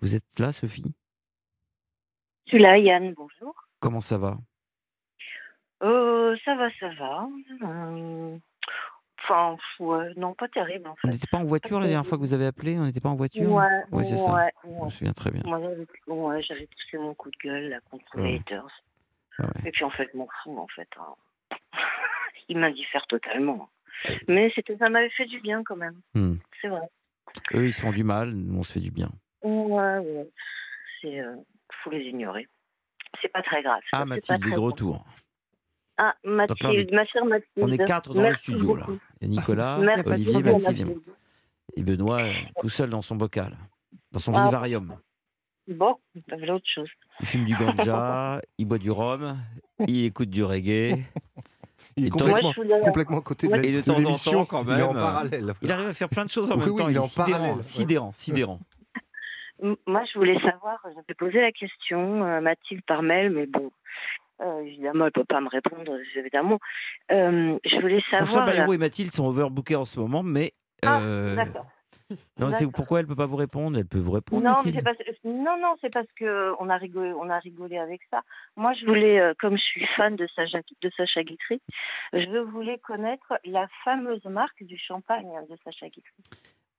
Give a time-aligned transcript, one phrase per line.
[0.00, 0.94] Vous êtes là, Sophie?
[2.46, 3.54] Je suis là, Yann, bonjour.
[3.80, 4.38] Comment ça va?
[5.82, 7.28] Euh, ça va, ça va.
[7.62, 8.40] Hum,
[9.30, 11.08] Enfin, ouais, non, pas terrible en On fait.
[11.08, 12.78] n'était pas en voiture la dernière fois que vous avez appelé?
[12.78, 13.50] On n'était pas en voiture?
[13.50, 14.48] Ouais, Ouais, c'est ça.
[14.64, 15.42] Je me souviens très bien.
[15.44, 15.60] Moi,
[16.40, 18.82] j'avais poussé mon coup de gueule là, contre les haters.
[19.38, 19.48] Ah.
[19.66, 20.88] Et puis en fait, mon fou, en fait.
[20.98, 21.58] hein.
[22.48, 23.68] Il m'indiffère totalement.
[24.28, 26.00] Mais c'était, ça m'avait fait du bien quand même.
[26.14, 26.36] Hmm.
[26.62, 26.88] C'est vrai.
[27.54, 29.10] Eux, ils se font du mal, nous, on se fait du bien.
[29.42, 30.30] Ouais, ouais.
[31.00, 31.36] C'est, euh,
[31.82, 32.46] faut les ignorer.
[33.22, 33.80] C'est pas très grave.
[33.92, 34.64] Ah, Mathilde est de grave.
[34.64, 35.06] retour.
[35.96, 37.48] Ah, là, est- Mathilde, ma chère Mathilde.
[37.56, 38.84] On est quatre dans Merci le studio, là.
[38.86, 38.98] beaucoup.
[39.20, 40.60] Il y a Nicolas, Merci Olivier, Mathilde et moi.
[40.70, 40.98] Mathilde.
[41.76, 43.56] Et Benoît, euh, tout seul dans son bocal,
[44.12, 44.44] dans son Ah.
[44.46, 44.96] vivarium.
[45.68, 46.88] Bon, veut autre chose.
[47.20, 49.36] Il fume du ganja, il boit du rhum,
[49.86, 50.96] il écoute du reggae.
[51.96, 53.98] Il est Et Moi, complètement, complètement à côté de, la, Et de de temps en
[53.98, 54.32] l'émission.
[54.32, 55.54] temps, quand Il est en même, euh, parallèle.
[55.62, 56.88] Il arrive à faire plein de choses en Oui, même oui, temps.
[56.88, 58.60] il Il est en sidérant, parallèle, sidérant, sidérant.
[59.60, 63.70] Moi, je voulais savoir, j'avais posé la question à Mathilde par mail, mais bon,
[64.40, 66.58] euh, évidemment, elle peut pas me répondre, évidemment.
[67.10, 68.46] Euh, je voulais François savoir...
[68.46, 70.52] là- Bayrou et Mathilde sont overbookés en ce moment, mais.
[70.86, 71.66] Ah, euh, D'accord.
[72.38, 73.76] non, c'est pourquoi elle peut pas vous répondre?
[73.78, 74.42] Elle peut vous répondre.
[74.42, 74.96] Non, mais parce...
[75.24, 78.22] non, non, c'est parce que on a rigolé, on a rigolé avec ça.
[78.56, 81.60] Moi, je voulais, euh, comme je suis fan de Sacha, de Sacha Guitry,
[82.12, 86.22] je voulais connaître la fameuse marque du champagne de Sacha Guitry.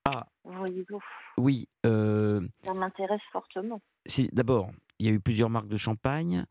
[0.06, 0.26] Ah.
[0.44, 1.00] Voyez-vous,
[1.38, 1.68] Oui.
[1.86, 3.82] euh, ça m'intéresse fortement.
[4.32, 6.46] D'abord, il y a eu plusieurs marques de champagne.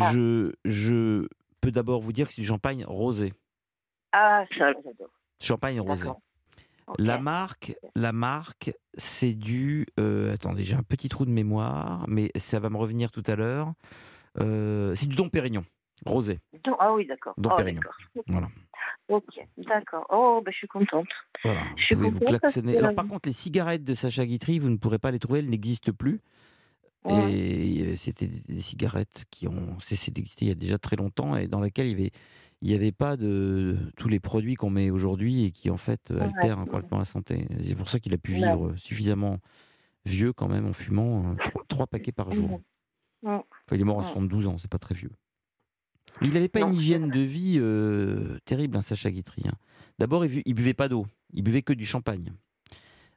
[0.00, 0.10] Ah.
[0.12, 1.28] Je, je
[1.60, 3.32] peux d'abord vous dire que c'est du champagne rosé.
[4.12, 5.10] Ah, ça, j'adore.
[5.40, 6.08] Champagne rosé.
[6.98, 9.86] La marque, la marque, c'est du.
[9.98, 13.34] euh, attendez, j'ai un petit trou de mémoire, mais ça va me revenir tout à
[13.34, 13.72] l'heure.
[14.38, 15.64] Euh, c'est du Dom Pérignon,
[16.04, 16.38] rosé.
[16.78, 17.34] Ah oui, d'accord.
[17.38, 17.80] Dom Oh, Pérignon.
[17.80, 17.96] d'accord.
[18.28, 18.48] Voilà.
[19.08, 19.24] Ok,
[19.58, 20.04] d'accord.
[20.10, 21.06] Oh, ben, je suis contente.
[21.44, 21.62] Voilà.
[21.76, 22.72] Je suis Vous vous contente parce klaxonner.
[22.74, 25.38] que- Alors, par contre, les cigarettes de Sacha Guitry, vous ne pourrez pas les trouver,
[25.38, 26.20] elles n'existent plus.
[27.04, 27.32] Ouais.
[27.32, 31.36] Et euh, c'était des cigarettes qui ont cessé d'exister il y a déjà très longtemps
[31.36, 32.10] et dans lesquelles il y avait,
[32.62, 36.10] il y avait pas de tous les produits qu'on met aujourd'hui et qui en fait
[36.10, 36.64] altèrent ouais.
[36.64, 37.46] complètement la santé.
[37.64, 38.38] C'est pour ça qu'il a pu Ouais.
[38.38, 39.38] vivre suffisamment
[40.04, 42.60] vieux quand même en fumant euh, trois, trois paquets par jour.
[43.24, 44.08] Enfin, il est mort à Ouais.
[44.08, 45.10] 72 ans, c'est pas très vieux.
[46.20, 49.42] Mais il n'avait pas Non, une c'est hygiène de vie euh, terrible, hein, Sacha Guitry.
[49.46, 49.52] hein.
[49.98, 52.32] D'abord, il, bu- il buvait pas d'eau, il buvait que du champagne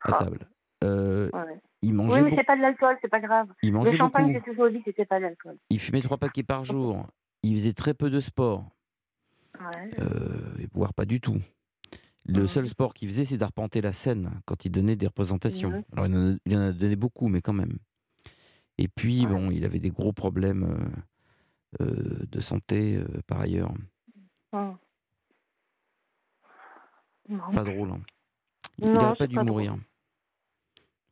[0.01, 0.23] à Ah.
[0.23, 0.47] table.
[0.83, 1.59] Euh, Ouais.
[1.81, 3.47] il Oui, mangeait, mais beaucoup, c'est pas de l'alcool, c'est pas grave.
[3.63, 5.57] il Le champagne, j'ai toujours dit que c'était pas de l'alcool.
[5.69, 7.05] Il fumait trois paquets par jour.
[7.43, 8.65] Il faisait très peu de sport,
[9.59, 9.89] Ouais.
[9.99, 10.39] euh,
[10.73, 11.37] voire pas du tout.
[12.25, 12.47] Le Mhm.
[12.47, 15.69] seul sport qu'il faisait, c'est d'arpenter la scène quand il donnait des représentations.
[15.71, 15.83] Mhm.
[15.93, 17.77] Alors, il en, a, il en a donné beaucoup, mais quand même.
[18.77, 19.27] Et puis, Ouais.
[19.27, 21.01] bon, il avait des gros problèmes euh,
[21.80, 23.72] de santé euh, par ailleurs.
[24.53, 24.78] Non.
[27.53, 27.91] Pas drôle.
[27.91, 28.02] hein.
[28.80, 29.63] Il n'aurait pas dû pas drôle.
[29.66, 29.78] mourir.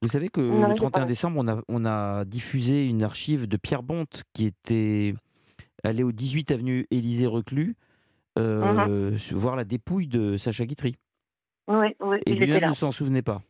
[0.01, 2.85] Vous savez que Non, le il est 31 pas- décembre, on a, on a diffusé
[2.87, 5.13] une archive de Pierre Bonte qui était
[5.83, 7.75] allé au 18 avenue Élisée Reclus
[8.37, 10.95] euh, se- voir la dépouille de Sacha Guitry.
[11.67, 13.41] Oui, oui, Et lui-même ne s'en souvenait pas.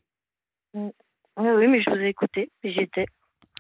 [0.74, 0.90] Oui,
[1.38, 3.06] oui, mais je vous ai écouté, j'y étais.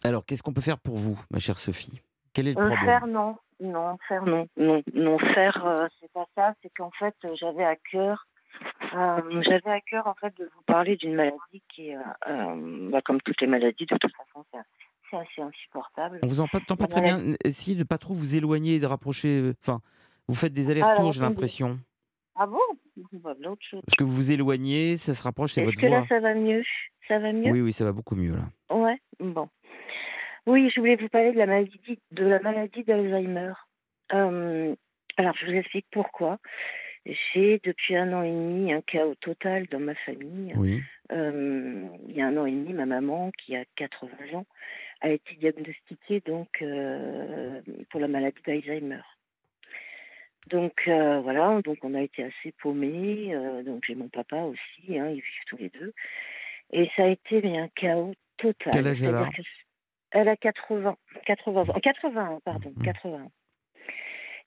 [0.04, 2.02] Alors, qu'est-ce qu'on peut faire pour vous, ma chère Sophie?
[2.38, 3.36] Quel est le Euh, problème faire, non.
[3.60, 4.48] Non, faire, non.
[4.58, 6.54] Non, non faire, euh, c'est pas ça.
[6.62, 8.28] C'est qu'en fait, euh, j'avais à cœur,
[8.94, 12.00] euh, j'avais à cœur, en fait, de vous parler d'une maladie qui, euh,
[12.30, 14.46] euh, bah, comme toutes les maladies, de toute façon,
[15.12, 16.20] c'est assez insupportable.
[16.22, 17.20] On vous entend pas La très bien.
[17.44, 19.54] Essayez de pas trop vous éloigner et de rapprocher.
[19.64, 19.80] Enfin,
[20.28, 21.80] vous faites des allers-retours, j'ai l'impression.
[22.36, 22.60] Ah bon?
[23.14, 23.82] Bah, L'autre chose.
[23.88, 26.00] Parce que vous vous éloignez, ça se rapproche, c'est Est-ce votre que voix.
[26.02, 26.62] là, ça va mieux?
[27.08, 27.52] Ça va mieux?
[27.52, 28.76] Oui, oui, ça va beaucoup mieux là.
[28.76, 29.50] Ouais, bon.
[30.48, 33.52] Oui, je voulais vous parler de la maladie, de la maladie d'Alzheimer.
[34.14, 34.74] Euh,
[35.18, 36.40] alors, je vous explique pourquoi.
[37.06, 40.54] J'ai depuis un an et demi un chaos total dans ma famille.
[40.56, 40.82] Oui.
[41.12, 44.46] Euh, il y a un an et demi, ma maman, qui a 80 ans,
[45.02, 49.02] a été diagnostiquée donc euh, pour la maladie d'Alzheimer.
[50.50, 53.36] Donc euh, voilà, donc on a été assez paumés.
[53.66, 55.94] donc j'ai mon papa aussi, hein, ils vivent tous les deux.
[56.72, 58.72] Et ça a été mais, un chaos total.
[58.72, 59.42] Quel âge elle a que
[60.12, 60.96] Elle a 80,
[61.26, 62.84] 80 ans, 81, pardon, Mhm.
[62.84, 63.32] 80.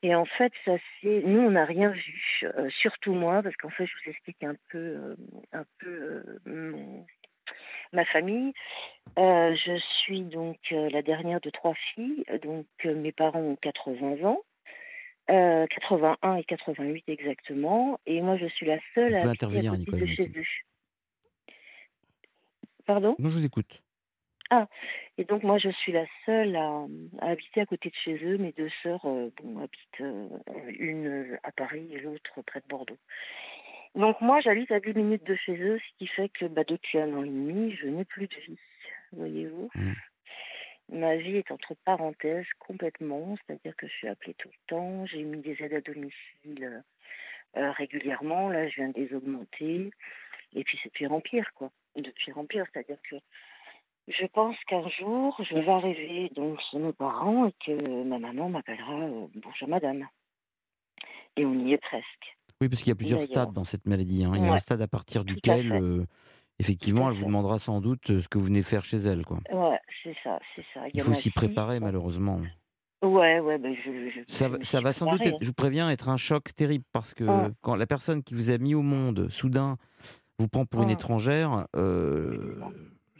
[0.02, 3.68] Et en fait, ça c'est, nous on n'a rien vu, euh, surtout moi, parce qu'en
[3.68, 5.16] fait, je vous explique un peu, euh,
[5.52, 7.06] un peu euh, mon-
[7.92, 8.52] ma famille.
[9.18, 13.56] Euh, je suis donc euh, la dernière de trois filles, donc euh, mes parents ont
[13.56, 14.40] 80 ans.
[15.30, 20.00] Euh, 81 et 88 exactement, et moi je suis la seule Vous à intervenir, Nicolas
[20.00, 20.44] de chez eux.
[22.86, 23.14] Pardon?
[23.18, 23.82] Non, je vous écoute.
[25.18, 26.86] Et donc moi je suis la seule à,
[27.20, 28.38] à habiter à côté de chez eux.
[28.38, 30.28] Mes deux sœurs euh, bon, habitent euh,
[30.78, 32.98] une euh, à Paris et l'autre près de Bordeaux.
[33.94, 36.98] Donc moi j'habite à 10 minutes de chez eux, ce qui fait que bah, depuis
[36.98, 38.58] un an et demi je n'ai plus de vie.
[39.12, 39.70] Voyez-vous
[40.90, 40.98] Mm.
[40.98, 45.22] ma vie est entre parenthèses complètement, c'est-à-dire que je suis appelée tout le temps, j'ai
[45.22, 46.82] mis des aides à domicile
[47.56, 49.90] euh, régulièrement, là je viens de les augmenter,
[50.54, 53.16] et puis c'est de pire en pire, quoi, de pire en pire, c'est-à-dire que
[54.18, 58.48] je pense qu'un jour, je vais arriver donc chez mes parents et que ma maman
[58.48, 60.06] m'appellera euh, Bonjour madame.
[61.36, 62.36] Et on y est presque.
[62.60, 64.24] Oui, parce qu'il y a plusieurs stades dans cette maladie.
[64.24, 64.32] hein.
[64.34, 66.04] Il y a un stade à partir duquel, euh,
[66.58, 69.24] effectivement, elle vous demandera sans doute euh, ce que vous venez faire chez elle.
[69.24, 69.38] Quoi.
[69.50, 70.80] Ouais, c'est ça, c'est ça.
[70.92, 72.40] Il faut s'y préparer, malheureusement.
[73.02, 75.88] Ouais, ouais, ben je, je- Ça, je va- ça sans doute, être, je vous préviens,
[75.90, 77.24] être un choc terrible parce que
[77.62, 79.78] quand la personne qui vous a mis au monde, soudain,
[80.38, 82.60] vous prend pour une étrangère, euh,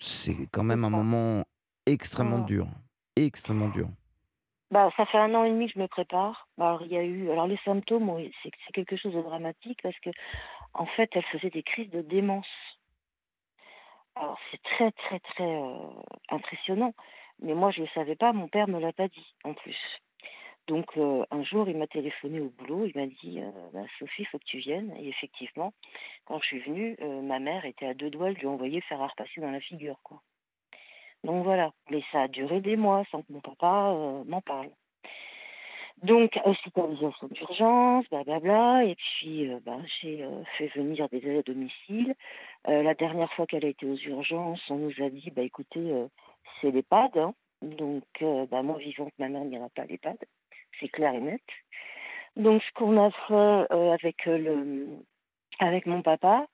[0.00, 1.44] c'est quand même un moment
[1.86, 2.46] extrêmement Hum.
[2.46, 2.66] dur.
[3.16, 3.88] Extrêmement dur.
[4.70, 6.48] Bah, ça fait un an et demi que je me prépare.
[6.56, 7.30] Bah, Alors, il y a eu.
[7.30, 8.10] Alors, les symptômes,
[8.42, 10.10] c'est quelque chose de dramatique parce que,
[10.74, 12.46] en fait, elle faisait des crises de démence.
[14.14, 15.76] Alors, c'est très, très, très euh,
[16.30, 16.94] impressionnant.
[17.42, 18.32] Mais moi, je ne le savais pas.
[18.32, 19.76] Mon père me l'a pas dit, en plus.
[20.66, 22.86] Donc, euh, un jour, il m'a téléphoné au boulot.
[22.86, 24.94] Il m'a dit euh, Bah, Sophie, il faut que tu viennes.
[24.98, 25.72] Et effectivement,
[26.26, 29.00] quand je suis venue, euh, ma mère était à deux doigts de lui envoyer faire
[29.02, 30.22] un repasser dans la figure, quoi.
[31.24, 31.72] Donc, voilà.
[31.90, 33.94] Mais ça a duré des mois sans que mon papa
[34.26, 34.70] m'en parle.
[36.02, 38.84] Donc, hospitalisation d'urgence, blablabla.
[38.84, 40.24] Et puis, ben, j'ai
[40.56, 42.14] fait venir des aides à domicile.
[42.66, 45.92] La dernière fois qu'elle a été aux urgences, on nous a dit, bah, écoutez,
[46.60, 47.18] c'est l'EHPAD.
[47.18, 47.34] hein.
[47.60, 48.04] Donc,
[48.50, 50.16] bah, moi, vivante, ma mère n'ira pas à l'EHPAD.
[50.78, 51.42] C'est clair et net.
[52.36, 54.86] Donc, ce qu'on a fait euh, avec, euh,
[55.58, 56.46] avec mon papa,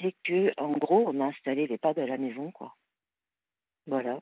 [0.00, 2.74] c'est que, en gros, on a installé l'EHPAD à la maison, quoi.
[3.86, 4.20] Voilà.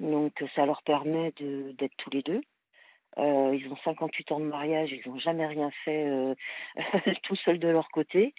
[0.00, 2.42] Donc, ça leur permet d'être tous les deux.
[3.18, 6.34] Euh, ils ont 58 ans de mariage, ils n'ont jamais rien fait euh,
[7.24, 8.34] tout seuls de leur côté.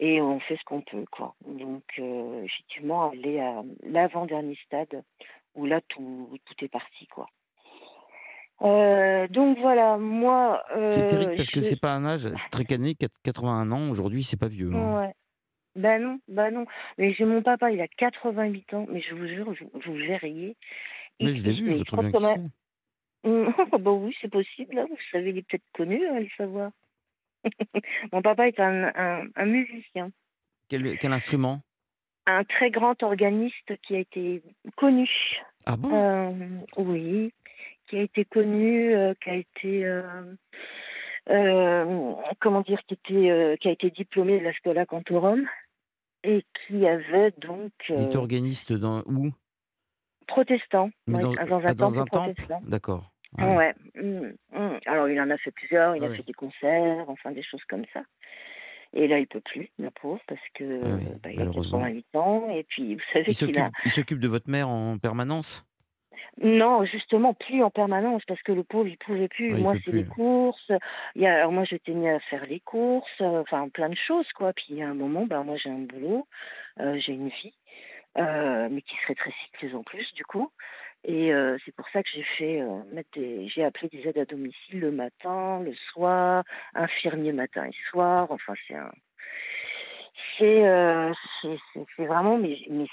[0.00, 1.34] Et on fait ce qu'on peut, quoi.
[1.46, 5.04] Donc, euh, effectivement, est à l'avant-dernier stade
[5.54, 7.26] où là, tout, tout est parti, quoi.
[8.62, 10.62] Euh, donc voilà, moi.
[10.90, 14.22] C'est euh, terrible parce que je- c'est pas un âge très canonique, 81 ans, aujourd'hui,
[14.22, 14.70] c'est pas vieux.
[14.72, 15.00] hein.
[15.00, 15.14] Ouais.
[15.76, 16.66] Ben non, ben non.
[16.98, 20.56] Mais j'ai mon papa, il a 88 ans, mais je vous jure, vous, vous verriez.
[21.20, 22.40] Mais Il- je l'ai vu, je crois bien que c'est.
[23.80, 24.86] bah oui, c'est possible, hein.
[24.88, 26.70] vous savez, il est peut-être connu, allez savoir.
[28.12, 30.10] Mon papa est un, un, un musicien,
[30.68, 31.60] Quel, quel instrument?
[32.26, 34.42] Un très grand organiste qui a été
[34.76, 35.08] connu.
[35.66, 35.90] Ah bon?
[35.92, 36.30] Euh,
[36.78, 37.32] oui,
[37.94, 40.02] qui a été connu, euh, qui a été euh,
[41.30, 45.46] euh, comment dire, qui était, qui a été diplômé de la Scola Cantorum
[46.24, 49.30] et qui avait donc Il est organiste dans où?
[50.26, 52.60] Protestant, ouais, dans, un ah, dans un protestant.
[52.66, 53.12] D'accord.
[53.38, 53.54] Ouais.
[53.56, 53.74] Ouais.
[53.94, 54.80] mm, mm.
[54.86, 56.16] Alors il en a fait plusieurs, il a Ouais.
[56.16, 58.02] fait des concerts, enfin des choses comme ça.
[58.92, 61.78] Et là il peut plus, la pauvre, parce que Ah oui, bah, il a malheureusement.
[61.78, 64.98] 88 ans et puis vous savez Il qu'il a il s'occupe de votre mère en
[64.98, 65.64] permanence?
[66.42, 69.54] Non justement plus en permanence parce que le pauvre il pouvait plus.
[69.54, 70.72] Ouais, moi c'est les courses.
[71.14, 73.96] Il y a, alors moi j'étais mis à faire les courses, euh, enfin plein de
[73.96, 74.52] choses quoi.
[74.52, 76.26] Puis il y a un moment, ben moi j'ai un boulot,
[76.80, 77.54] euh, j'ai une vie,
[78.18, 80.50] euh, mais qui se rétrécit en plus du coup.
[81.06, 84.18] Et euh, c'est pour ça que j'ai fait euh, mettre des, j'ai appelé des aides
[84.18, 86.44] à domicile le matin, le soir,
[86.74, 88.26] infirmier matin et soir.
[88.30, 88.90] Enfin c'est un,
[90.38, 92.86] c'est euh, c'est vraiment mais mais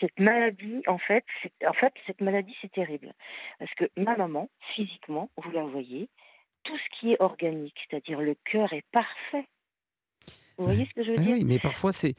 [0.00, 1.24] cette maladie en fait
[1.66, 3.12] en fait cette maladie c'est terrible
[3.58, 6.08] parce que ma maman physiquement vous la voyez
[6.64, 9.46] tout ce qui est organique c'est-à-dire le cœur est parfait
[10.58, 12.14] vous voyez ce que je veux dire oui, mais parfois c'est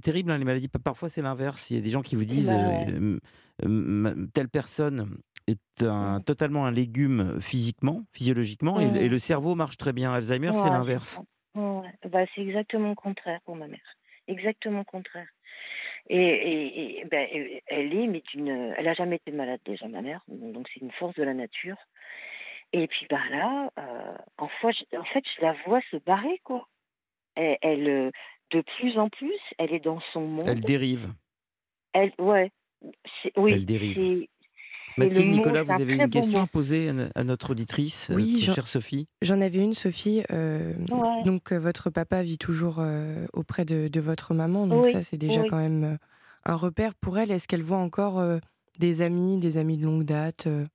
[0.00, 0.68] terrible hein, les maladies.
[0.68, 1.70] Parfois c'est l'inverse.
[1.70, 2.54] Il y a des gens qui vous disent Bah
[2.88, 3.18] euh,
[3.66, 9.76] euh, telle personne est un, totalement un légume physiquement, physiologiquement, et, et le cerveau marche
[9.76, 10.10] très bien.
[10.10, 11.20] Alzheimer, c'est l'inverse.
[11.54, 11.92] Ouais.
[12.10, 13.80] Bah, c'est exactement le contraire pour ma mère.
[14.32, 15.28] Exactement le contraire.
[16.08, 17.28] Et, et, et, ben,
[17.66, 18.22] elle est, mais
[18.76, 20.20] elle a jamais été malade déjà, ma mère.
[20.28, 21.76] Donc c'est une force de la nature.
[22.72, 26.40] Et puis bah là, euh, en, fois, je- en fait, je la vois se barrer
[26.42, 26.66] quoi.
[27.34, 28.10] Elle, elle, euh,
[28.50, 30.48] de plus en plus, elle est dans son monde.
[30.48, 31.12] Elle dérive.
[31.92, 32.50] Elle, ouais,
[33.36, 34.26] oui, Elle dérive.
[34.96, 38.32] Mathilde, Nicolas, vous avez une question à poser à no- à notre auditrice, euh, Oui,
[38.34, 39.08] notre j'en- chère Sophie?
[39.22, 40.22] J'en avais une, Sophie.
[40.30, 41.22] euh, Ouais.
[41.24, 44.66] Donc, euh, votre papa vit toujours euh, auprès de, de votre maman.
[44.66, 45.48] Donc, Oui, ça, c'est déjà oui.
[45.48, 45.96] quand même euh,
[46.44, 47.30] un repère pour elle.
[47.30, 48.38] Est-ce qu'elle voit encore euh,
[48.78, 50.66] des amis, des amis de longue date euh?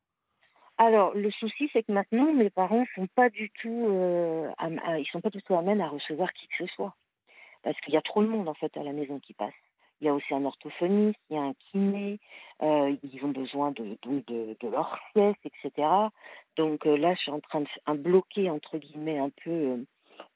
[0.79, 5.07] Alors, le souci, c'est que maintenant, mes parents sont pas du tout, euh, à- ils
[5.12, 6.95] sont pas du tout amènes à recevoir qui que ce soit,
[7.63, 9.53] parce qu'il y a trop de monde en fait à la maison qui passe.
[10.01, 12.20] Il y a aussi un orthophoniste, il y a un kiné,
[12.62, 15.88] euh, ils ont besoin de, de, de leur sieste, etc.
[16.56, 19.77] Donc euh, là, je suis en train de un bloquer entre guillemets un peu euh,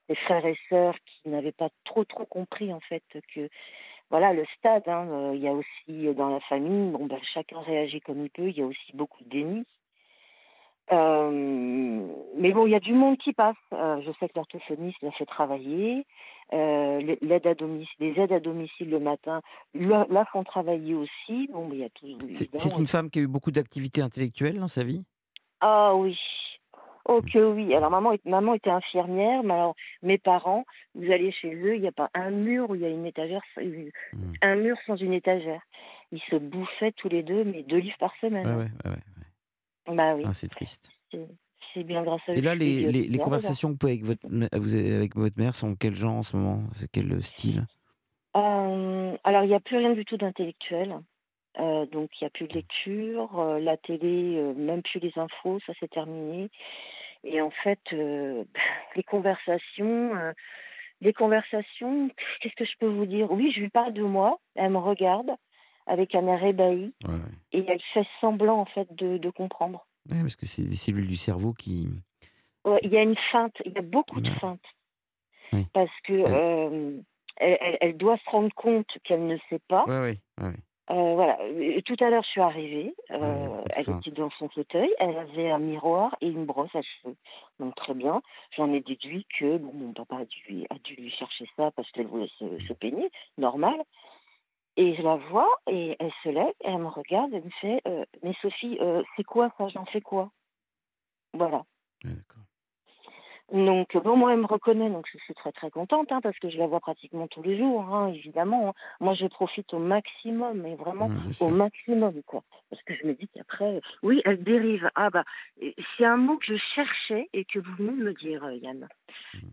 [0.09, 3.03] les frères et sœurs qui n'avaient pas trop trop compris en fait
[3.33, 3.49] que
[4.09, 4.87] voilà, le stade.
[4.89, 8.29] hein, Il y a aussi euh, dans la famille, bon, ben, chacun réagit comme il
[8.29, 8.49] peut.
[8.49, 9.65] Il y a aussi beaucoup de déni.
[10.91, 12.07] Euh,
[12.37, 13.55] mais bon, il y a du monde qui passe.
[13.73, 16.05] Euh, je sais que l'orthophoniste l'a fait travailler.
[16.53, 19.41] Euh, l'aide à domicile, les aides à domicile le matin
[19.73, 21.47] la, la font travailler aussi.
[21.53, 22.17] Bon, mais il y a tout.
[22.33, 25.05] C'est une femme qui a eu beaucoup d'activités intellectuelles dans sa vie?
[25.61, 26.19] Ah oui.
[27.05, 27.73] Oh que oui.
[27.73, 31.87] Alors maman, maman était infirmière, mais alors mes parents, vous allez chez eux, il n'y
[31.87, 34.33] a pas un mur où il y a une étagère, Hmm.
[34.41, 35.61] un mur sans une étagère.
[36.11, 38.45] Ils se bouffaient tous les deux, mais deux livres par semaine.
[38.45, 38.57] Hein.
[38.57, 38.97] ouais, ouais, ouais.
[39.87, 40.23] Bah oui.
[40.25, 40.89] Ah, c'est triste.
[41.11, 41.27] C'est-
[41.83, 42.33] bien grâce à.
[42.35, 44.93] Et là, les, les, les bien, conversations que vous avez avec votre, mè- vous avez
[44.93, 46.63] avec votre mère sont quel genre en ce moment?
[46.91, 47.65] Quel style?
[48.35, 50.99] Euh, alors, il n'y a plus rien du tout d'intellectuel.
[51.59, 53.39] Euh, donc, il n'y a plus de lecture.
[53.39, 56.49] euh, la télé, euh, même plus les infos, ça c'est terminé.
[57.23, 58.43] Et en fait, euh,
[58.95, 60.33] les conversations, euh,
[61.01, 62.09] les conversations,
[62.41, 63.31] qu'est-ce que je peux vous dire?
[63.31, 64.39] Oui, je lui parle de moi.
[64.55, 65.31] Elle me regarde
[65.87, 67.19] avec un air ébahi ouais, ouais.
[67.53, 69.85] et elle fait semblant en fait de, de comprendre.
[70.09, 71.87] Ouais, parce que c'est des cellules du cerveau qui.
[72.65, 74.59] Ouais, il y a une feinte, il y a beaucoup de feintes.
[75.53, 75.65] Oui.
[75.73, 76.97] Parce que euh,
[77.37, 79.83] elle, elle- elle doit se rendre compte qu'elle ne sait pas.
[79.85, 80.53] Ouais, ouais.
[80.89, 81.37] Euh, voilà.
[81.47, 82.93] Et tout à l'heure, je suis arrivée.
[83.11, 84.89] Euh, elle était dans son fauteuil.
[84.99, 87.15] Elle avait un miroir et une brosse à cheveux.
[87.59, 88.21] Donc très bien.
[88.57, 91.89] J'en ai déduit que bon, mon papa a dû, a dû lui chercher ça parce
[91.91, 93.79] qu'elle voulait se, se peigner, normal.
[94.77, 97.33] Et je la vois et elle se lève et elle me regarde.
[97.33, 99.67] Elle me fait euh, "Mais Sophie, euh, c'est quoi ça?
[99.67, 100.31] J'en fais quoi?
[101.33, 101.63] Voilà.
[102.05, 102.11] Ouais.
[103.51, 106.49] Donc, bon, moi, elle me reconnaît, donc je suis très, très contente, hein, parce que
[106.49, 108.69] je la vois pratiquement tous les jours, hein, évidemment.
[108.69, 108.73] hein.
[109.01, 111.09] Moi, je profite au maximum, mais vraiment
[111.41, 112.43] au maximum, quoi.
[112.69, 114.89] Parce que je me dis qu'après, oui, elle dérive.
[114.95, 115.25] Ah, bah,
[115.97, 118.87] c'est un mot que je cherchais et que vous venez de me dire, euh, Yann.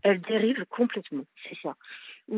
[0.04, 1.74] Elle dérive complètement, c'est ça.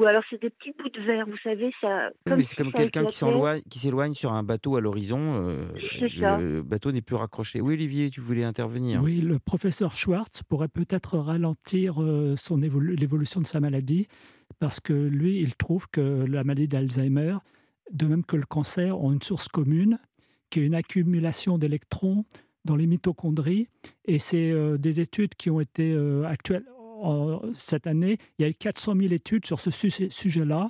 [0.00, 2.08] Ou alors, c'est des petits bouts de verre, vous savez, ça.
[2.26, 5.18] Oui, mais c'est si comme quelqu'un qui s'éloigne sur un bateau à l'horizon.
[5.20, 5.66] euh,
[5.98, 6.38] C'est ça.
[6.38, 7.60] le bateau n'est plus raccroché.
[7.60, 9.02] Oui, Olivier, tu voulais intervenir.
[9.02, 14.06] Oui, le professeur Schwartz pourrait peut-être ralentir euh, son évolu- l'évolution de sa maladie
[14.58, 17.36] parce que lui, il trouve que la maladie d'Alzheimer,
[17.92, 19.98] de même que le cancer, ont une source commune
[20.48, 22.24] qui est une accumulation d'électrons
[22.64, 23.68] dans les mitochondries.
[24.06, 26.64] Et c'est euh, des études qui ont été euh, actuelles
[27.54, 28.18] cette année.
[28.38, 30.66] Il y a eu 400 000 études sur ce su- sujet-là.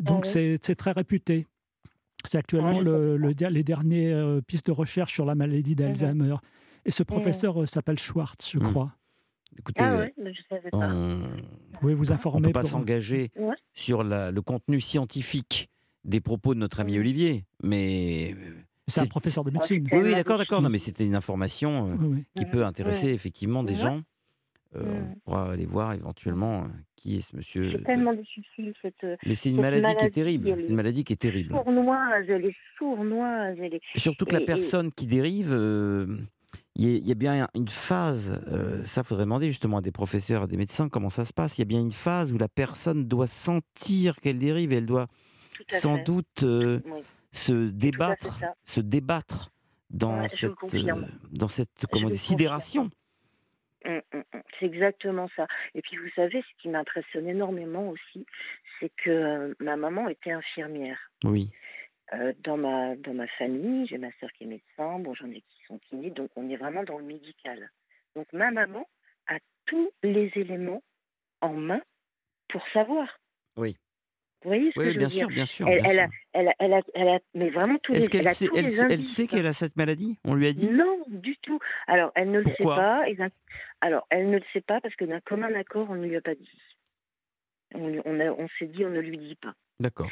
[0.00, 0.30] Donc ouais.
[0.30, 1.46] c'est c'est très réputé.
[2.24, 6.36] C'est actuellement le- le der- les dernières pistes de recherche sur la maladie d'Alzheimer.
[6.84, 8.64] Et ce professeur euh, s'appelle Schwartz, je Mhm.
[8.70, 8.92] crois.
[9.58, 10.78] Écoutez, Ah mais je savais pas.
[10.78, 12.46] on Vous pouvez vous ne informer.
[12.48, 13.54] peut pas pour- s'engager Ouais.
[13.74, 15.68] sur la- le contenu scientifique
[16.04, 16.98] des propos de notre ami.
[16.98, 18.34] Olivier, mais
[18.88, 19.86] C'est un professeur de Ah, médecine.
[19.92, 20.60] oui, d'accord, d'accord.
[20.60, 22.24] Non, mais c'était une information euh, Oui, oui.
[22.34, 24.02] qui peut intéresser effectivement des gens.
[24.74, 25.02] Euh.
[25.16, 27.72] On pourra aller voir éventuellement euh, qui est ce monsieur.
[27.72, 28.12] C'est tellement
[28.82, 28.94] cette.
[29.04, 30.48] euh, Mais c'est une cette maladie, qui est terrible.
[30.48, 31.54] est une maladie qui est terrible.
[31.54, 33.80] sournoise, elle est sournoise, elle est.
[33.94, 36.06] Et surtout que la et- personne qui dérive, euh,
[36.74, 39.82] il y, a- il y a bien une phase, euh, ça faudrait demander justement à
[39.82, 41.58] des professeurs, à des médecins comment ça se passe.
[41.58, 44.86] Il y a bien une phase où la personne doit sentir qu'elle dérive et elle
[44.86, 45.06] doit
[45.68, 46.04] sans fait.
[46.04, 47.00] doute euh, Oui.
[47.32, 49.50] se débattre, se débattre
[49.90, 50.94] dans Ouais, cette, euh,
[51.32, 52.88] dans cette comment sidération.
[53.84, 54.42] Hum, hum, hum.
[54.58, 55.46] C'est exactement ça.
[55.74, 58.26] Et puis vous savez, ce qui m'impressionne énormément aussi,
[58.78, 60.98] c'est que euh, ma maman était infirmière.
[61.24, 61.50] Oui,
[62.14, 65.40] Euh, dans ma dans ma famille, j'ai ma sœur qui est médecin, bon j'en ai
[65.40, 67.70] qui sont kinés, donc on est vraiment dans le médical.
[68.14, 68.86] Donc ma maman
[69.28, 70.82] a tous les éléments
[71.40, 71.80] en main
[72.48, 73.18] pour savoir.
[73.56, 73.76] Oui.
[74.44, 75.18] Vous voyez ce que oui, veux bien dire?
[75.26, 75.68] sûr, bien sûr.
[75.68, 78.10] elle, bien elle a, elle, a, elle, a, elle a, mais vraiment tous les, Est-ce
[78.10, 80.18] qu'elle sait, elle, elle sait qu'elle a cette maladie?
[80.24, 80.66] On lui a dit?
[80.68, 81.58] Non, du tout.
[81.86, 83.04] Alors, elle ne le sait pas.
[83.80, 86.20] Alors, elle ne le sait pas parce que d'un commun accord, on ne lui a
[86.20, 86.50] pas dit.
[87.74, 89.54] On, on, s'est dit, on ne lui dit pas.
[89.80, 90.10] D'accord.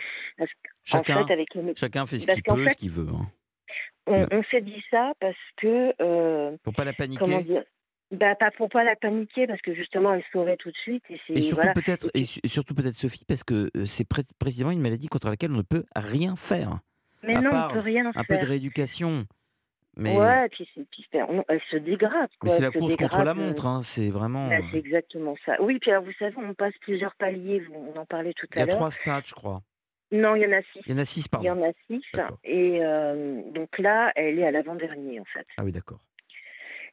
[0.84, 3.06] Chacun, fait, avec chacun fait ce qu'il peut, fait- ce qu'il veut.
[3.12, 3.30] hein.
[4.06, 7.22] on, on s'est dit ça parce que, euh, Pour pas la paniquer?
[7.24, 7.64] comment dire,
[8.10, 11.04] bah, pas pour pas la paniquer parce que justement, elle saurait tout de suite.
[11.10, 11.72] Et, c'est Et surtout voilà.
[11.74, 15.08] peut-être, Et et su- surtout peut-être Sophie, parce que euh, c'est pré- précisément une maladie
[15.08, 16.78] contre laquelle on ne peut rien faire.
[17.22, 18.40] Mais à non, part on peut rien Un peu faire.
[18.40, 19.24] de rééducation,
[19.96, 22.30] mais, Ouais, puis, puis on- elle se dégrade.
[22.42, 23.66] mais c'est la course contre la dégrade, euh, montre.
[23.66, 24.48] hein, C'est vraiment.
[24.48, 25.60] bah, euh, c'est exactement ça.
[25.60, 27.62] Oui, puis alors, vous savez, on passe plusieurs paliers.
[27.74, 28.76] On en parlait tout Il y à a l'heure.
[28.76, 29.62] trois stades, je crois.
[30.12, 30.80] Non, il y en a six.
[30.86, 31.50] Il y en a six, Il y pardon.
[31.62, 32.02] en a six.
[32.42, 35.46] Et euh, donc là, elle est à l'avant-dernier, en fait.
[35.56, 36.00] Ah oui, d'accord.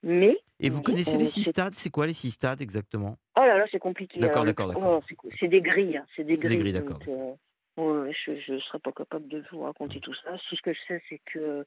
[0.04, 0.38] Mais.
[0.60, 3.18] Et vous connaissez on les six stades C'est quoi les six stades exactement?
[3.36, 4.20] Oh là là, c'est compliqué.
[4.20, 5.00] D'accord, le- d'accord, d'accord.
[5.00, 5.98] oh, c'est co- c'est des grilles.
[5.98, 6.60] hein, C'est des C'est des grilles.
[6.60, 10.36] grilles, d'accord, euh, ouais, je ne serais pas capable de vous raconter tout ça.
[10.50, 11.66] Si ce que je sais, c'est que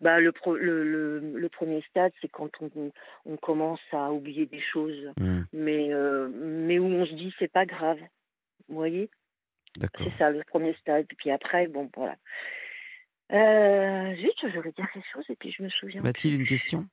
[0.00, 2.90] bah, le, pro- le, le, le premier stade, c'est quand on,
[3.26, 5.42] on commence à oublier des choses, Hmm.
[5.52, 7.98] mais, euh, mais où on se dit c'est pas grave.
[8.68, 9.08] Vous voyez?
[9.76, 10.04] D'accord.
[10.10, 11.06] C'est ça, le premier stade.
[11.16, 12.16] Puis après, bon, voilà.
[13.32, 16.02] Euh, zut, je voulais dire quelque chose et puis je me souviens.
[16.02, 16.86] Mathilde, une question?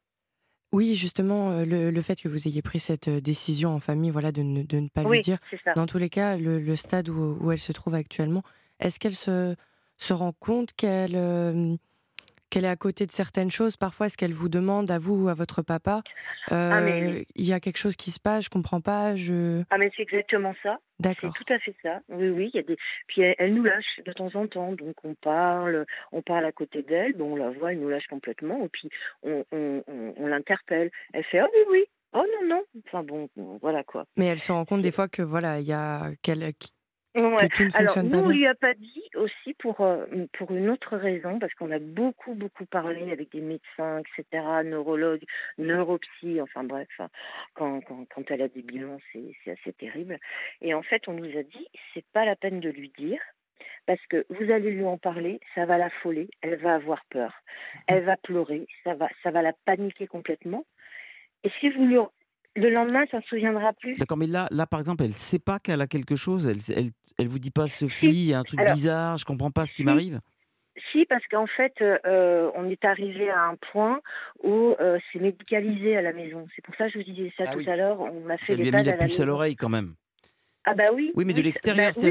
[0.71, 4.11] Oui, justement, euh, le, le fait que vous ayez pris cette euh, décision en famille,
[4.11, 5.39] voilà, de ne, de ne pas lui Oui, dire.
[5.65, 5.73] ça.
[5.73, 8.43] Dans tous les cas, le, le stade où, où elle se trouve actuellement,
[8.79, 9.55] est-ce qu'elle se,
[9.97, 11.75] se rend compte qu'elle euh,
[12.49, 15.29] qu'elle est à côté de certaines choses Parfois, est-ce qu'elle vous demande à vous ou
[15.29, 16.01] à votre papa
[16.49, 19.63] Ah, mais euh, Il y a quelque chose qui se passe, je comprends pas, je.
[19.69, 20.77] Ah, mais c'est exactement ça.
[21.01, 21.33] C'est D'accord.
[21.33, 21.99] tout à fait ça.
[22.09, 22.75] Oui, oui, il y a des.
[23.07, 26.51] Puis elle, elle nous lâche de temps en temps, donc on parle, on parle à
[26.51, 28.89] côté d'elle, bon, on la voit, elle nous lâche complètement, et puis
[29.23, 30.91] on, on, on, on l'interpelle.
[31.13, 32.63] Elle fait oh oui oui, oh non non.
[32.87, 33.29] Enfin bon,
[33.61, 34.05] voilà quoi.
[34.17, 36.67] Mais elle se rend compte des fois que voilà, il y a qu'elle qu-
[37.19, 37.47] Ouais.
[37.47, 38.31] que tout ne Alors nous on bien.
[38.31, 40.05] lui a pas dit aussi pour euh,
[40.37, 45.23] pour une autre raison parce qu'on a beaucoup beaucoup parlé avec des médecins etc neurologues
[45.57, 47.09] neuropsy enfin bref hein,
[47.53, 50.17] quand quand quand elle a des bilans c'est c'est assez terrible
[50.61, 53.19] et en fait on nous a dit c'est pas la peine de lui dire
[53.85, 57.33] parce que vous allez lui en parler, ça va l'affoler, elle va avoir peur,
[57.87, 60.63] elle va pleurer, ça va, ça va la paniquer complètement.
[61.43, 61.97] Et si vous lui,
[62.55, 63.97] le lendemain, ça ne se souviendra plus.
[63.97, 66.47] D'accord, mais là, là, par exemple, elle sait pas qu'elle a quelque chose.
[66.47, 69.25] Elle, elle, elle vous dit pas, Sophie, il y a un truc Alors, bizarre, je
[69.25, 69.85] comprends pas ce qui si.
[69.85, 70.19] m'arrive.
[70.91, 73.99] Si, parce qu'en fait, euh, on est arrivé à un point
[74.43, 76.47] où euh, c'est médicalisé à la maison.
[76.55, 77.69] C'est pour ça que je vous disais ça Ah tout oui.
[77.69, 77.99] à l'heure.
[77.99, 79.95] On m'a fait Elle lui a mis la à la puce à l'oreille quand même.
[80.65, 81.11] Ah bah oui.
[81.15, 81.91] Oui, mais de l'extérieur.
[81.93, 82.01] bah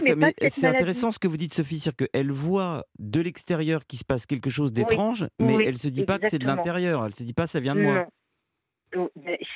[0.41, 4.05] oui, c'est intéressant ce que vous dites, Sophie, c'est-à-dire qu'elle voit de l'extérieur qu'il se
[4.05, 7.07] passe quelque chose d'étrange, mais oui, elle se dit pas que c'est de l'intérieur.
[7.07, 7.95] Elle se dit pas, ça vient de moi.
[7.95, 8.07] Non.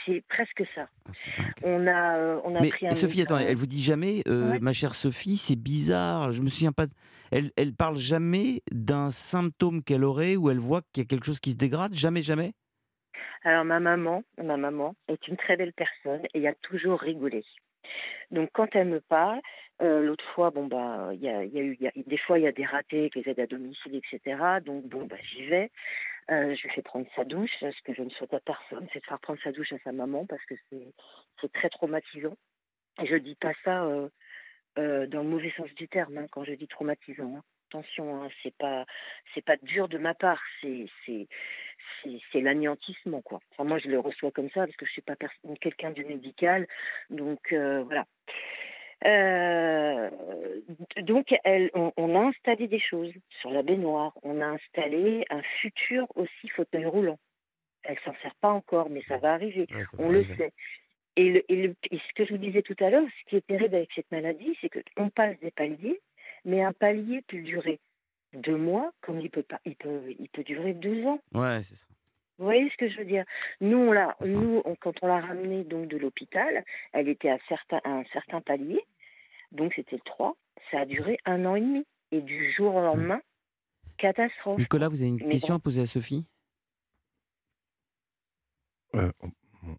[0.07, 0.89] C'est presque ça.
[1.39, 1.43] Ah.
[1.63, 4.51] On a, euh, on a Mais pris un Sophie, attendez, elle vous dit jamais, euh,
[4.53, 4.59] Ouais.
[4.61, 6.87] ma chère Sophie, c'est bizarre, je me souviens pas.
[6.87, 6.93] de-
[7.31, 11.25] Elle, elle parle jamais d'un symptôme qu'elle aurait ou elle voit qu'il y a quelque
[11.25, 12.53] chose qui se dégrade Jamais, jamais?
[13.45, 17.43] Alors ma maman, ma maman est une très belle personne et a toujours rigolé.
[18.31, 19.41] Donc quand elle me parle,
[19.81, 21.93] euh, l'autre fois, bon bah, il y a, il y a eu, il y a-
[22.07, 24.37] des fois il y a des ratés les aides à domicile, etc.
[24.65, 25.71] Donc bon bah j'y vais.
[26.31, 27.51] Euh, je lui fais prendre sa douche.
[27.61, 29.93] Ce que je ne souhaite à personne, c'est de faire prendre sa douche à sa
[29.93, 32.37] maman parce que c'est très traumatisant.
[33.03, 34.09] Et je dis pas ça euh,
[34.79, 37.37] euh, dans le mauvais sens du terme hein, quand je dis traumatisant.
[37.37, 37.43] hein.
[37.71, 40.85] Attention, hein, c'est pas dur de ma part, c'est
[42.05, 43.41] c'est l'anéantissement quoi.
[43.53, 45.17] Enfin moi je le reçois comme ça parce que je suis pas
[45.59, 46.67] quelqu'un du médical,
[47.09, 48.05] donc voilà.
[49.05, 50.11] Euh,
[51.03, 55.43] donc elle, on, on a installé des choses sur la baignoire, on a installé un
[55.61, 57.19] futur aussi fauteuil roulant.
[57.85, 59.67] Elle s'en sert pas encore, mais ça va arriver.
[59.99, 60.53] On le sait.
[61.17, 63.37] Et, le, et, le- et ce que je vous disais tout à l'heure, ce qui
[63.37, 66.01] est terrible avec cette maladie, c'est qu'on passe des paliers,
[66.45, 67.81] mais un palier peut durer
[68.35, 71.19] deux mois, comme il peut pas, il peut, il peut durer deux ans.
[71.35, 71.89] Ouais, c'est ça.
[72.43, 73.25] Vous voyez ce que je veux dire?
[73.61, 77.39] Nous, on l'a, nous, on- quand on l'a ramenée donc de l'hôpital, elle était à,
[77.85, 78.85] un certain palier,
[79.53, 80.37] donc c'était le 3.
[80.73, 83.21] Ça a duré un an et demi, et du jour au lendemain,
[83.97, 84.59] catastrophe.
[84.59, 85.59] Nicolas, vous avez une Mais question bon.
[85.59, 86.27] à poser à Sophie?
[88.97, 89.77] Euh, bon,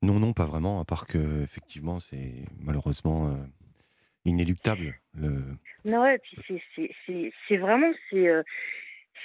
[0.00, 3.36] non, non, pas vraiment, à part que effectivement, c'est malheureusement euh,
[4.24, 4.98] inéluctable.
[5.12, 5.42] Le...
[5.84, 6.18] Non, ouais,
[7.48, 8.42] c'est vraiment, c'est, euh,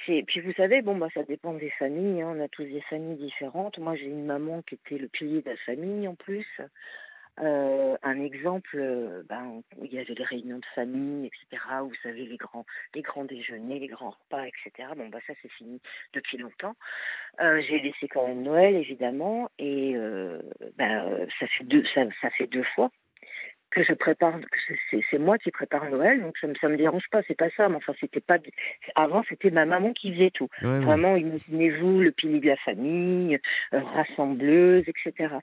[0.05, 3.17] puis vous savez, bon, bah, ça dépend des familles, hein, on a tous des familles
[3.17, 3.77] différentes.
[3.77, 6.47] Moi, j'ai une maman qui était le pilier de la famille en plus.
[7.39, 11.63] Euh, un exemple, euh, ben, il y avait les réunions de famille, etc.
[11.81, 14.89] Vous savez, les grands, les grands déjeuners, les grands repas, etc.
[14.95, 15.81] Bon, bah, ça, c'est fini
[16.13, 16.75] depuis longtemps.
[17.41, 20.41] Euh, j'ai laissé quand même Noël, évidemment, et euh,
[20.77, 22.91] ben, euh, ça fait deux, ça, ça fait deux fois
[23.73, 24.39] que je prépare,
[24.91, 27.69] c'est- moi qui prépare Noël, donc ça me, ça me dérange pas, c'est pas ça,
[27.69, 28.37] mais enfin c'était pas,
[28.95, 30.49] avant c'était ma maman qui faisait tout.
[30.61, 30.79] Ouais, ouais.
[30.81, 33.39] Vraiment, imaginez-vous le pilier de la famille,
[33.73, 35.35] euh, rassembleuse, etc.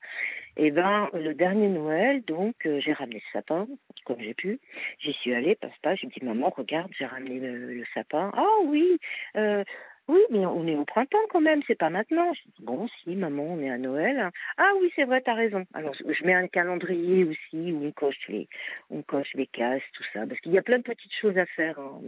[0.57, 3.67] Et ben le dernier Noël, donc euh, j'ai ramené le sapin
[4.05, 4.61] comme j'ai pu.
[4.99, 8.31] J'y suis allée, passe pas, j'ai dit maman regarde, j'ai ramené le, le sapin.
[8.35, 8.99] Ah oui,
[9.37, 9.65] euh,
[10.11, 12.33] oui, mais on est au printemps quand même, c'est pas maintenant.
[12.35, 14.31] Je dis, bon, si, maman, on est à Noël.
[14.57, 15.65] Ah oui, c'est vrai, t'as raison.
[15.73, 18.49] Alors, je mets un calendrier aussi où on coche les,
[18.91, 21.47] on coche les cases, tout ça, parce qu'il y a plein de petites choses à
[21.47, 21.79] faire.
[21.79, 22.01] hein.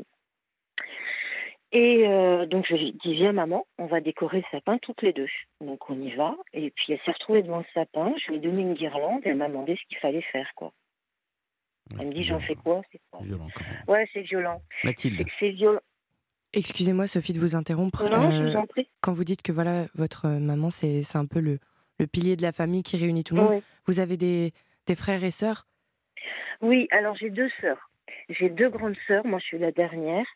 [1.74, 5.14] Et euh, donc, je lui dis, viens, maman, on va décorer le sapin toutes les
[5.14, 5.28] deux.
[5.60, 6.36] Donc, on y va.
[6.52, 8.12] Et puis, elle s'est retrouvée devant le sapin.
[8.18, 10.72] Je lui ai donné une guirlande et elle m'a demandé ce qu'il fallait faire, quoi.
[12.00, 12.82] Elle me dit, j'en fais quoi?
[12.92, 13.82] C'est violent quand même.
[13.88, 14.60] Ouais, c'est violent.
[14.84, 15.80] Mathilde, c'est violent.
[16.54, 18.04] Excusez-moi, Sophie, de vous interrompre.
[18.08, 18.88] Non, je Euh, vous en prie.
[19.00, 21.58] quand vous dites que voilà, votre euh, maman, c'est un peu le,
[21.98, 23.62] le pilier de la famille qui réunit tout le monde, Oui.
[23.86, 24.52] vous avez des,
[24.86, 25.66] des frères et sœurs?
[26.60, 27.90] Oui, alors j'ai deux sœurs.
[28.28, 30.26] J'ai deux grandes sœurs, moi je suis la dernière,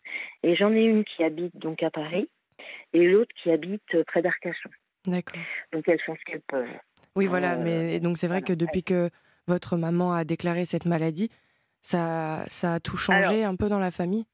[0.43, 2.29] et j'en ai une qui habite donc à Paris,
[2.95, 4.71] et l'autre qui habite euh, près d'Arcachon.
[5.07, 5.39] D'accord.
[5.73, 6.67] Donc elles font ce qu'elles peuvent.
[7.15, 8.55] Oui, voilà, Euh, mais et donc c'est vrai voilà.
[8.57, 9.11] que depuis que
[9.47, 11.31] votre maman a déclaré cette maladie,
[11.83, 14.25] Ça, ça a tout changé un peu dans la famille?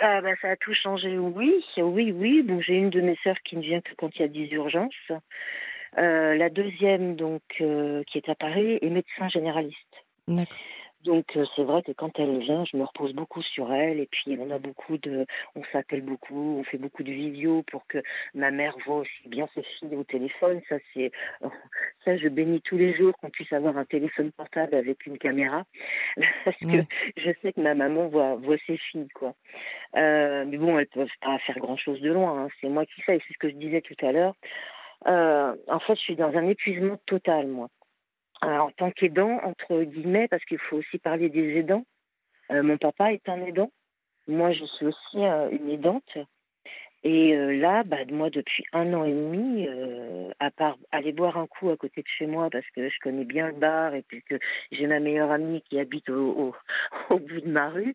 [0.00, 2.42] Ah bah, ça a tout changé, oui, oui, oui.
[2.42, 4.48] Bon, j'ai une de mes sœurs qui ne vient que quand il y a des
[4.52, 5.12] urgences.
[5.98, 9.76] Euh, la deuxième, donc, euh, qui est à Paris, est médecin généraliste.
[11.04, 14.06] Donc euh, c'est vrai que quand elle vient, je me repose beaucoup sur elle et
[14.06, 17.98] puis on a beaucoup de, on s'appelle beaucoup, on fait beaucoup de vidéos pour que
[18.34, 20.60] ma mère voit aussi bien ses filles au téléphone.
[20.68, 21.10] Ça c'est,
[22.04, 25.64] ça je bénis tous les jours qu'on puisse avoir un téléphone portable avec une caméra
[26.44, 26.84] parce que
[27.16, 29.34] je sais que ma maman voit voit ses filles quoi.
[29.96, 32.44] Euh, mais bon, elles peuvent pas faire grand chose de loin.
[32.44, 32.48] Hein.
[32.60, 33.20] C'est moi qui sais.
[33.26, 34.34] C'est ce que je disais tout à l'heure.
[35.06, 37.68] Euh, en fait, je suis dans un épuisement total moi.
[38.42, 41.84] Euh, en tant qu'aidant, entre guillemets, parce qu'il faut aussi parler des aidants.
[42.50, 43.70] Euh, mon papa est un aidant.
[44.28, 46.16] Moi, je suis aussi euh, une aidante.
[47.02, 49.66] Et là, bah, moi, depuis un an et demi,
[50.38, 53.24] à part aller boire un coup à côté de chez moi parce que je connais
[53.24, 54.38] bien le bar et puis que
[54.70, 56.54] j'ai ma meilleure amie qui habite au,
[57.08, 57.94] bout de ma rue,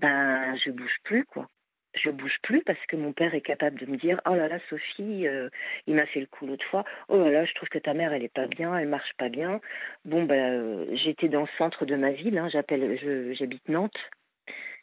[0.00, 1.46] ben, je bouge plus, quoi
[1.94, 4.58] je bouge plus parce que mon père est capable de me dire oh là là
[4.68, 5.48] Sophie euh,
[5.86, 6.84] il m'a fait le coup l'autre fois.
[7.08, 9.28] Oh là là je trouve que ta mère elle est pas bien elle marche pas
[9.28, 9.60] bien
[10.04, 12.98] bon ben j'étais dans le centre de ma ville hein, j'appelle
[13.34, 13.98] j'habite Nantes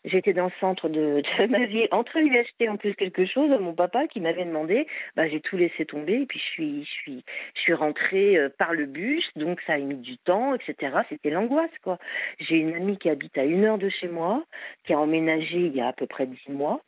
[0.07, 2.95] J'étais dans le centre de, de, ma ville en train de lui acheter en plus
[2.95, 4.87] quelque chose à mon papa qui m'avait demandé.
[5.15, 7.23] Bah, j'ai tout laissé tomber et puis je suis, je suis,
[7.55, 10.97] je suis rentrée euh, par le bus, donc ça a mis du temps, etc.
[11.09, 11.97] C'était l'angoisse, quoi.
[12.39, 14.43] J'ai une amie qui habite à une heure de chez moi,
[14.85, 16.81] qui a emménagé il y a à peu près dix mois.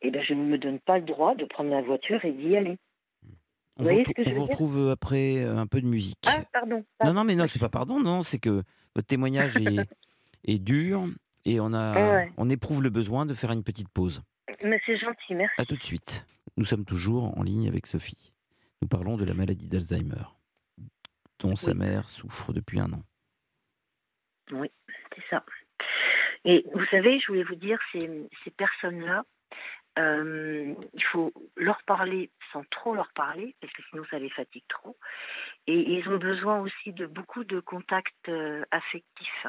[0.00, 2.56] Et ben, je ne me donne pas le droit de prendre la voiture et d'y
[2.56, 2.78] aller.
[3.78, 6.18] On vous, on vous retrouve après euh, un peu de musique.
[6.26, 6.84] Ah, pardon.
[7.04, 8.62] Non, non, mais non, c'est pas pardon, non, c'est que
[8.94, 9.88] votre témoignage est,
[10.46, 11.06] est dur
[11.44, 14.22] et on, a, on éprouve le besoin de faire une petite pause.
[14.62, 15.54] Mais c'est gentil, merci.
[15.58, 16.26] À tout de suite.
[16.56, 18.32] Nous sommes toujours en ligne avec Sophie.
[18.80, 20.24] Nous parlons de la maladie d'Alzheimer,
[21.38, 23.02] dont sa mère souffre depuis un an.
[24.50, 24.70] Oui,
[25.14, 25.44] c'est ça.
[26.44, 29.24] Et vous savez, je voulais vous dire, ces, ces personnes-là,
[29.98, 34.64] euh, il faut leur parler sans trop leur parler, parce que sinon ça les fatigue
[34.68, 34.96] trop.
[35.66, 39.46] Et ils ont besoin aussi de beaucoup de contacts euh, affectifs.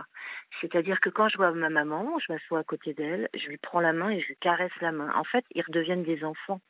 [0.61, 3.79] C'est-à-dire que quand je vois ma maman, je m'assois à côté d'elle, je lui prends
[3.79, 5.11] la main et je lui caresse la main.
[5.15, 6.61] En fait, ils redeviennent des enfants.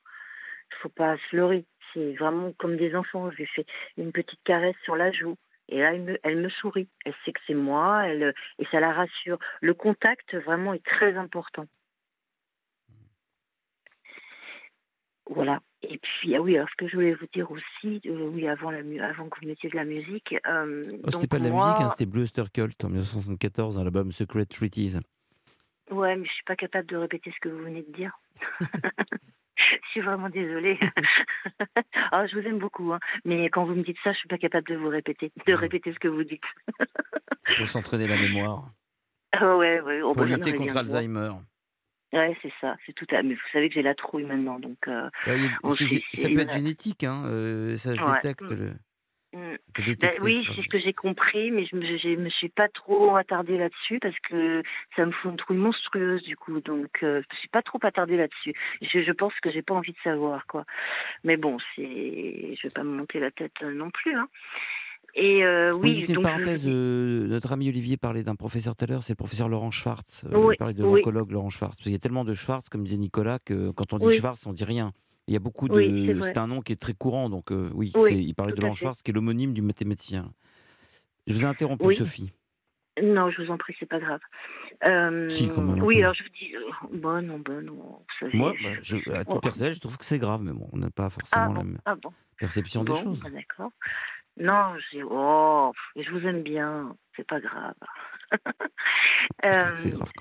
[0.72, 1.66] Il faut pas se leurrer.
[1.94, 3.32] C'est vraiment comme des enfants.
[3.32, 3.66] Je lui fais
[3.98, 5.38] une petite caresse sur la joue.
[5.70, 6.90] Et là, elle me, sourit.
[7.06, 9.40] Elle sait que c'est moi, et ça la rassure.
[9.62, 11.66] Le contact, vraiment, est très important.
[15.30, 15.62] Voilà.
[15.84, 18.72] Et puis, ah oui, alors ce que je voulais vous dire aussi, euh, oui, avant,
[18.72, 20.36] la, avant que vous mettiez de la musique.
[20.48, 23.84] Euh, oh, c'était pas de la musique, hein, c'était Blue Oyster Cult en 1974 dans
[23.84, 24.98] l'album Secret Treaties.
[25.92, 28.18] Ouais, mais je suis pas capable de répéter ce que vous venez de dire.
[29.58, 30.80] je suis vraiment désolée.
[30.82, 34.38] oh, je vous aime beaucoup, hein, mais quand vous me dites ça, je suis pas
[34.38, 36.44] capable de vous répéter, de répéter ce que vous dites.
[37.58, 38.72] Pour s'entraîner la mémoire.
[39.42, 40.02] Oh, ouais, ouais.
[40.02, 41.32] Pour lutter contre Alzheimer.
[42.14, 43.24] Ouais, c'est ça, c'est tout à.
[43.24, 44.78] Mais vous savez que j'ai la trouille maintenant, donc.
[44.88, 47.24] Euh, ça peut être génétique, hein.
[47.26, 48.44] Euh, ça se détecte.
[48.44, 48.56] Mm.
[48.56, 48.74] Le...
[49.34, 49.58] Mm.
[50.00, 53.16] Ben, oui, c'est ce que j'ai compris, mais je me, je me suis pas trop
[53.16, 54.62] attardée là-dessus parce que
[54.96, 58.16] ça me fout une trouille monstrueuse du coup, donc euh, je suis pas trop attardée
[58.16, 58.54] là-dessus.
[58.84, 60.66] Je, je, pense que j'ai pas envie de savoir quoi.
[61.24, 61.82] Mais bon, c'est,
[62.56, 64.16] je vais pas me monter la tête non plus.
[64.16, 64.28] Hein.
[65.16, 68.88] Et euh, oui, juste une parenthèse, euh, notre ami Olivier parlait d'un professeur tout à
[68.88, 70.24] l'heure, c'est le professeur Laurent Schwartz.
[70.26, 71.76] Euh, il parlait de l'oncologue Laurent Schwartz.
[71.76, 74.46] Parce qu'il y a tellement de Schwartz, comme disait Nicolas, que quand on dit Schwartz,
[74.48, 74.92] on dit rien.
[75.28, 76.22] Il y a beaucoup de.
[76.22, 79.12] c'est un nom qui est très courant, donc oui, il parlait de Laurent Schwartz, qui
[79.12, 80.32] est l'homonyme du mathématicien.
[81.28, 82.32] Je vous ai interrompu, Sophie.
[83.02, 84.20] Non, je vous en prie, c'est pas grave.
[85.30, 85.82] si, même.
[85.84, 88.02] Oui, alors je vous dis, bon, non, bon, non.
[88.34, 90.90] Moi, bah, je, à titre personnel, je trouve que c'est grave, mais bon, on n'a
[90.90, 91.96] pas forcément la ah
[92.40, 93.20] perception des choses.
[93.20, 93.72] Bah, d'accord.
[94.44, 97.76] Non, j'ai oh, je vous aime bien, c'est pas grave.
[99.46, 100.12] euh, c'est grave.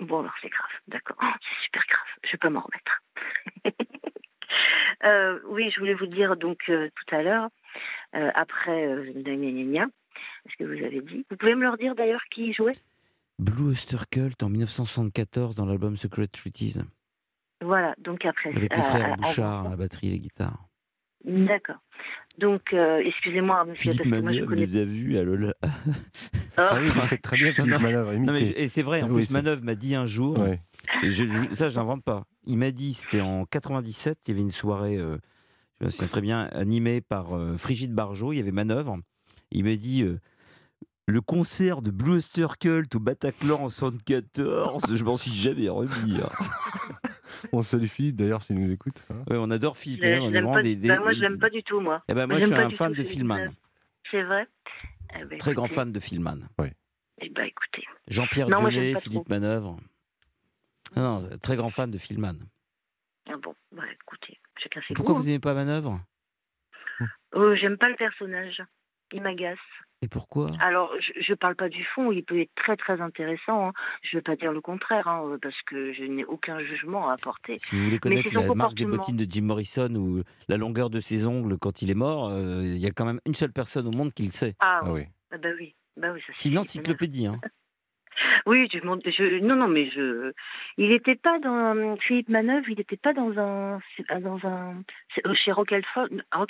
[0.00, 1.16] Bon, alors c'est grave, d'accord.
[1.22, 3.02] Oh, c'est super grave, je peux m'en remettre.
[5.04, 7.48] euh, oui, je voulais vous dire donc euh, tout à l'heure,
[8.16, 11.24] euh, après euh, ce que vous avez dit.
[11.30, 12.76] Vous pouvez me leur dire d'ailleurs qui jouait?
[13.38, 16.82] Blue Oyster Cult en 1974 dans l'album Secret Treaties.
[17.62, 18.50] Voilà, donc après.
[18.50, 20.66] Avec les frères Bouchard, la batterie et les guitares.
[21.24, 21.80] D'accord.
[22.38, 23.92] Donc, euh, excusez-moi, monsieur.
[23.92, 24.60] Philippe parce que moi, je connais...
[24.62, 25.54] les a vus à Lola.
[25.62, 25.68] ah,
[26.56, 28.12] ah oui, vous faites très bien Philippe Manœuvre.
[28.38, 30.60] et c'est vrai, en plus, Manœuvre m'a dit un jour, ouais.
[31.02, 32.24] et je, je, ça, j'invente pas.
[32.46, 35.16] Il m'a dit, c'était en 97, il y avait une soirée, euh,
[35.80, 38.98] je me souviens très bien, animée par euh, Frigide Barjot, il y avait Manœuvre.
[39.50, 40.04] Il m'a dit.
[41.08, 45.68] Euh, le concert de Blue Oyster Cult au Bataclan en 74, je m'en suis jamais
[45.68, 46.20] remis.
[46.20, 47.08] Hein.
[47.52, 49.04] on salue Philippe d'ailleurs s'il nous écoute.
[49.10, 49.22] Hein.
[49.30, 50.02] Oui, on adore Philippe.
[50.04, 50.88] Je, on pas, des, des...
[50.88, 52.02] Bah, moi, je l'aime pas du tout, moi.
[52.08, 53.50] Eh ben, moi, je suis un fan de Philman.
[54.10, 54.46] C'est vrai
[55.18, 56.48] eh ben, Très grand fan de Philman.
[56.58, 56.68] Oui.
[57.18, 57.84] Eh ben, écoutez.
[58.08, 59.78] Jean-Pierre Dionnet, Philippe Manœuvre.
[60.94, 62.38] Non, très grand fan de Filman.
[63.28, 66.00] Ah bon, bah écoutez, chacun ses Pourquoi vous n'aimez pas Manœuvre?
[67.34, 68.62] Euh, J'aime pas le personnage.
[69.12, 69.58] Il m'agace.
[70.02, 70.50] Et pourquoi?
[70.60, 73.68] Alors, je ne parle pas du fond, il peut être très très intéressant.
[73.68, 73.72] Hein.
[74.02, 77.14] Je ne veux pas dire le contraire, hein, parce que je n'ai aucun jugement à
[77.14, 77.56] apporter.
[77.58, 81.00] Si vous voulez connaître la marque des bottines de Jim Morrison ou la longueur de
[81.00, 83.86] ses ongles quand il est mort, euh, il y a quand même une seule personne
[83.86, 84.54] au monde qui le sait.
[84.60, 85.04] Ah, ah oui.
[85.30, 85.74] Ah bah oui.
[85.96, 87.26] Bah oui ça, Sinon, encyclopédie.
[87.26, 87.40] Hein.
[88.46, 90.32] Oui, je, je, non, non, mais je,
[90.78, 93.80] il n'était pas dans Philippe Manœuvre, il n'était pas dans un,
[94.20, 94.82] dans un,
[95.34, 96.12] chez Rock and Folk.
[96.30, 96.44] ah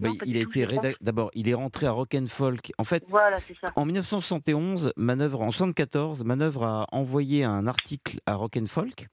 [0.00, 0.66] ben, il a été
[1.00, 2.72] d'abord, il est rentré à Rock and Folk.
[2.78, 3.72] En fait, voilà, ça.
[3.76, 9.06] en 1971, Manœuvre, en 74, Manœuvre a envoyé un article à Rock and Folk.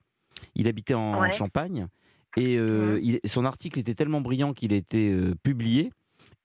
[0.55, 1.87] Il habitait en Champagne
[2.35, 5.91] et euh, il, son article était tellement brillant qu'il a été euh, publié.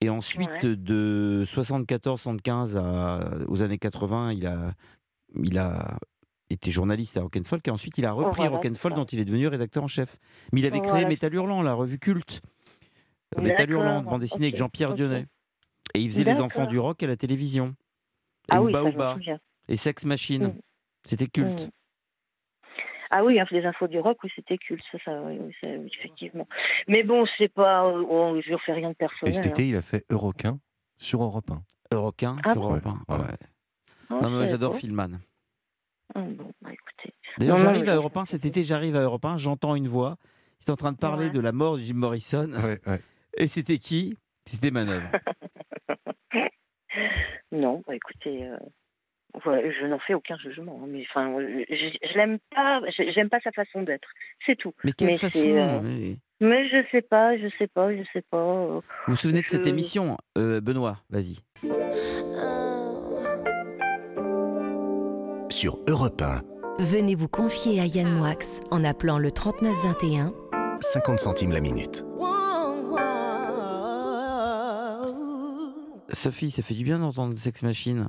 [0.00, 4.72] Et ensuite, de 74-75 aux années 80, il a
[5.42, 5.98] il a
[6.50, 9.46] été journaliste à Rock'n'Folk et ensuite il a oh, repris Rock'n'Folk dont il est devenu
[9.48, 10.16] rédacteur en chef.
[10.52, 12.42] Mais il avait créé Métal Hurlant, la revue culte.
[13.40, 15.26] Métal Hurlant, bande dessinée avec Jean-Pierre Dionnet.
[15.94, 17.74] Et il faisait les enfants du rock à la télévision.
[18.48, 18.72] Et ah oui,
[19.68, 20.48] Et Sex Machine.
[20.48, 20.60] Mm.
[21.06, 21.68] C'était culte.
[21.68, 21.70] Mm.
[23.14, 25.38] Ah oui, hein, les infos du rock, oui, c'était culte, ça, ça oui,
[25.98, 26.48] effectivement.
[26.88, 29.30] Mais bon, c'est pas, oh, je ne fais rien de personnel.
[29.30, 29.66] Et cet été, hein.
[29.66, 30.58] il a fait Euroquin
[30.96, 31.62] sur Europe 1.
[31.94, 33.26] Euroquin ah sur Europe 1, ouais.
[34.20, 35.20] Non, mais j'adore Filman.
[36.14, 36.20] Ah,
[36.60, 36.70] bah,
[37.38, 40.16] D'ailleurs, j'arrive à Europe 1, cet été, j'arrive à Europe 1, j'entends une voix.
[40.60, 42.50] Ils sont en train de parler de la mort de Jim Morrison.
[43.36, 44.16] Et c'était qui?
[44.44, 45.08] C'était Manœuvre.
[47.52, 48.58] non, bah, écoutez, euh,
[49.34, 50.80] je n'en fais aucun jugement.
[50.82, 52.80] Hein, mais enfin, je, je l'aime pas,
[53.14, 54.08] j'aime pas sa façon d'être.
[54.44, 54.74] C'est tout.
[54.84, 55.80] Mais quelle façon euh,
[56.40, 56.68] mais...
[56.68, 58.66] je sais pas, je sais pas, je sais pas.
[58.66, 61.38] Vous vous souvenez de cette émission, euh, Benoît Vas-y
[65.62, 66.82] sur Europe 1.
[66.82, 68.34] Venez vous confier à Yann Moix
[68.72, 70.34] en appelant le 3921.
[70.80, 72.04] 50 centimes la minute.
[76.12, 78.08] Sophie, ça fait du bien d'entendre Sex Machine.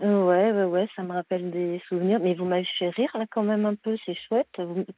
[0.00, 2.18] Ouais, ouais, ouais, ça me rappelle des souvenirs.
[2.20, 4.48] Mais vous m'avez fait rire là quand même un peu, c'est chouette.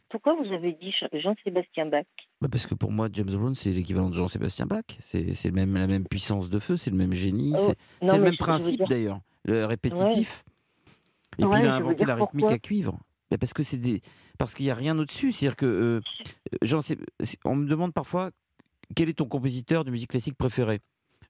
[0.09, 2.07] Pourquoi vous avez dit Jean-Sébastien Bach?
[2.41, 4.85] Bah Parce que pour moi, James Brown, c'est l'équivalent de Jean-Sébastien Bach.
[5.01, 7.53] C'est même, la même puissance de feu, c'est le même génie.
[7.59, 10.45] Oh, c'est le même principe d'ailleurs, le répétitif.
[11.39, 12.99] Et puis il a inventé la rythmique à cuivre.
[13.39, 14.03] parce que c'est des
[14.39, 15.33] parce qu'il n'y a rien au-dessus.
[15.33, 16.01] C'est-à-dire que
[16.63, 16.81] euh,
[17.45, 18.31] on me demande parfois
[18.95, 20.81] quel est ton compositeur de musique classique préféré?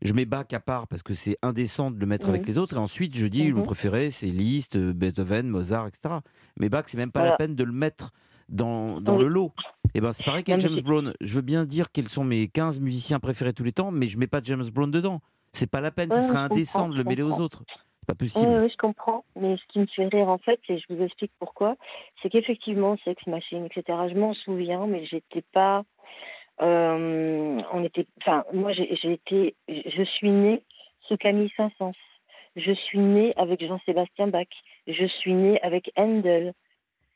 [0.02, 2.74] Je mets Bach à part parce que c'est indécent de le mettre avec les autres.
[2.74, 3.66] Et ensuite, je dis mon mhm.
[3.66, 6.16] préféré, c'est Liszt, Beethoven, Mozart, etc.
[6.58, 8.10] Mais Bach, c'est même pas la peine de le mettre
[8.48, 9.52] dans, dans le lot.
[9.86, 11.14] Et eh ben c'est pareil qu'avec James Brown.
[11.20, 14.18] Je veux bien dire quels sont mes 15 musiciens préférés tous les temps, mais je
[14.18, 15.20] mets pas James Brown dedans.
[15.52, 17.62] C'est pas la peine, ce serait indécent de le mêler aux autres
[18.04, 18.46] pas possible.
[18.46, 19.24] Oui, je comprends.
[19.36, 21.76] Mais ce qui me fait rire, en fait, et je vous explique pourquoi,
[22.22, 25.84] c'est qu'effectivement, Sex Machine, etc., je m'en souviens, mais j'étais pas.
[26.60, 28.06] Euh, on était.
[28.20, 29.56] Enfin, moi, j'ai été.
[29.68, 30.62] Je suis née
[31.08, 31.92] sous Camille Saint-Saëns.
[32.56, 34.46] Je suis née avec Jean-Sébastien Bach.
[34.86, 36.52] Je suis née avec Handel.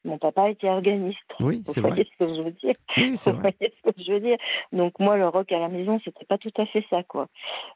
[0.05, 1.19] Mon papa était organiste.
[1.41, 1.91] Oui, c'est vrai.
[1.91, 4.37] Vous voyez ce que je veux dire oui, Vous voyez ce que je veux dire
[4.73, 7.29] Donc moi, le rock à la maison, c'était pas tout à fait ça, quoi.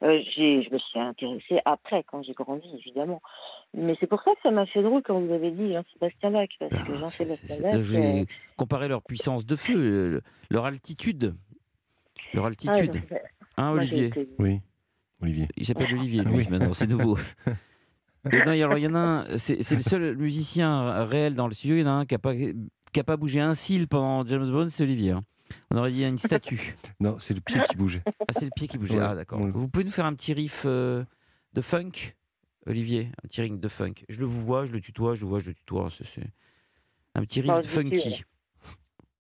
[0.03, 3.21] Euh, je me suis intéressée après, quand j'ai grandi, évidemment.
[3.75, 6.49] Mais c'est pour ça que ça m'a fait drôle quand vous avez dit Jean-Sébastien Bach,
[6.59, 7.81] parce que ah, Jean-Sébastien Bach...
[7.81, 8.25] Je vais euh,
[8.57, 11.35] comparer leur puissance de feu, leur altitude.
[12.35, 13.03] Leur ah, altitude.
[13.57, 14.61] hein, Olivier Oui,
[15.21, 15.49] Olivier.
[15.57, 17.19] Il s'appelle Olivier, lui, maintenant, c'est nouveau.
[18.25, 21.77] non, alors, il y en a un, c'est le seul musicien réel dans le studio.
[21.77, 22.35] Il y en a un qui n'a pas,
[23.05, 25.13] pas bougé un cil pendant James Bond, c'est Olivier.
[25.13, 25.25] Hein.
[25.71, 26.77] On aurait dit une statue.
[27.01, 28.03] non, c'est le pied qui bougeait.
[28.07, 29.01] Ah, c'est le pied qui bougeait.
[29.01, 29.41] Ah, d'accord.
[29.41, 31.05] Vous pouvez nous faire un petit riff euh,
[31.53, 32.15] de funk,
[32.67, 33.11] Olivier?
[33.23, 33.95] Un petit ring de funk.
[34.09, 35.89] Je le vois, je le tutoie, je le vois, je le tutoie.
[35.91, 36.23] C'est
[37.15, 38.25] un petit riff de funky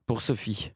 [0.06, 0.72] pour Sophie.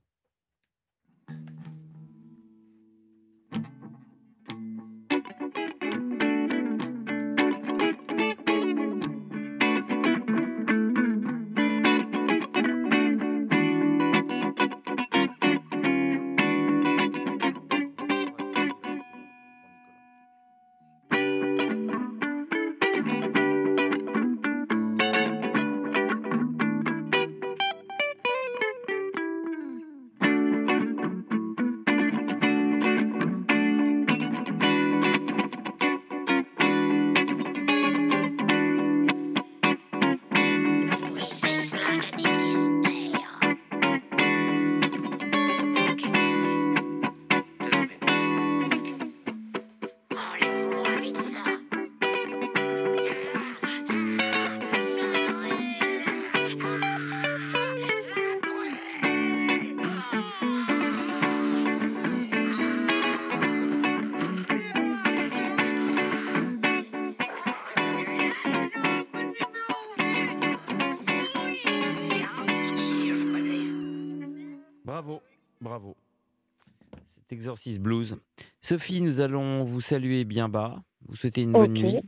[77.47, 78.17] Exorcist Blues.
[78.61, 82.01] Sophie, nous allons vous saluer bien bas, vous souhaiter une bonne nuit.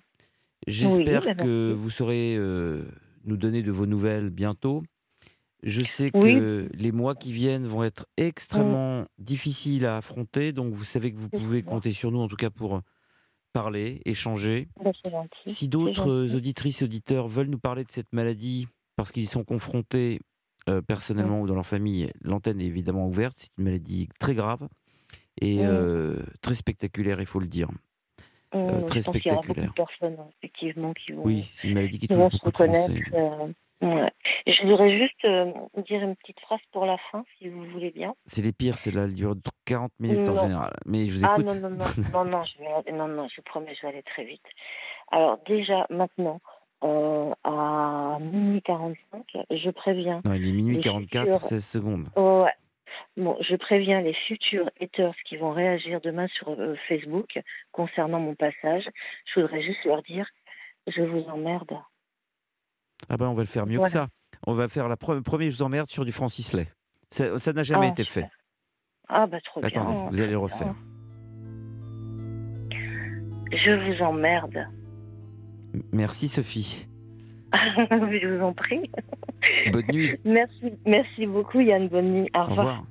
[0.67, 2.83] J'espère bah, que vous saurez euh,
[3.23, 4.83] nous donner de vos nouvelles bientôt.
[5.63, 10.85] Je sais que les mois qui viennent vont être extrêmement difficiles à affronter, donc vous
[10.85, 12.81] savez que vous pouvez compter sur nous, en tout cas pour
[13.53, 14.67] parler, échanger.
[14.83, 14.91] Bah,
[15.47, 20.19] si d'autres auditrices, auditeurs veulent nous parler de cette maladie parce qu'ils sont confrontés
[20.69, 23.37] euh, personnellement ou dans leur famille, l'antenne est évidemment ouverte.
[23.39, 24.67] C'est une maladie très grave
[25.41, 27.69] et euh, très spectaculaire, il faut le dire.
[28.55, 29.41] Euh, très spectaculaire.
[29.45, 32.51] Il y beaucoup de personnes, effectivement, qui vont, oui, c'est une maladie qui touche beaucoup
[32.51, 33.03] de Français.
[33.81, 34.11] Ouais.
[34.47, 35.25] Je voudrais juste
[35.87, 38.15] dire une petite phrase pour la fin, si vous voulez bien.
[38.27, 40.73] C'est les pires, c'est là, elle dure 40 minutes en général.
[40.85, 41.47] Mais je vous ah, écoute.
[41.49, 44.25] Ah non, non, non, non, non, je non, non, je promets, je vais aller très
[44.25, 44.43] vite.
[45.13, 46.41] Alors déjà, maintenant,
[46.85, 50.23] euh, à minuit 45, je préviens.
[50.25, 52.09] Non, il est minuit 44, 16 secondes.
[52.17, 52.51] ouais.
[53.17, 57.41] Bon, je préviens les futurs haters qui vont réagir demain sur euh, Facebook
[57.73, 58.85] concernant mon passage.
[59.27, 60.27] Je voudrais juste leur dire,
[60.87, 61.79] je vous emmerde.
[63.09, 64.09] Ah ben, on va le faire mieux que ça.
[64.47, 66.69] On va faire la première je vous emmerde sur du Francis Lay.
[67.11, 68.29] Ça n'a jamais ah, été fait.
[69.09, 70.09] Ah bah trop Attendez, bien.
[70.11, 70.75] vous allez le refaire.
[73.51, 74.67] Je vous emmerde.
[75.93, 76.87] Merci Sophie.
[77.55, 78.91] Je vous en prie.
[79.73, 80.17] Bonne nuit.
[80.25, 81.89] Merci, merci beaucoup Yann.
[81.89, 82.31] Bonne nuit.
[82.35, 82.59] Au revoir.
[82.59, 82.85] Au revoir.